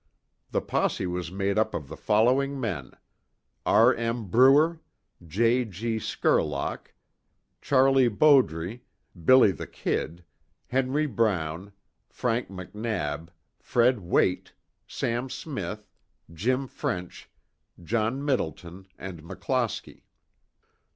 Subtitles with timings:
[0.49, 2.93] The posse was made up of the following men:
[3.67, 3.93] R.
[3.93, 4.29] M.
[4.31, 4.79] Bruer,
[5.23, 5.63] J.
[5.63, 5.99] G.
[5.99, 6.95] Skurlock,
[7.61, 8.79] Charlie Bowdre,
[9.25, 10.23] "Billy the Kid,"
[10.65, 11.71] Henry Brown,
[12.09, 13.29] Frank McNab,
[13.59, 14.53] Fred Wayt,
[14.87, 15.87] Sam Smith,
[16.33, 17.29] Jim French,
[17.83, 20.05] John Middleton and McClosky.